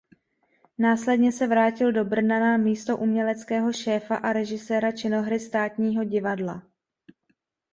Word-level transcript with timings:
Následně 0.77 1.31
se 1.31 1.47
vrátil 1.47 1.91
do 1.91 2.05
Brna 2.05 2.39
na 2.39 2.57
místo 2.57 2.97
uměleckého 2.97 3.73
šéfa 3.73 4.15
a 4.15 4.33
režiséra 4.33 4.91
činohry 4.91 5.39
Státního 5.39 6.03
divadla. 6.03 6.63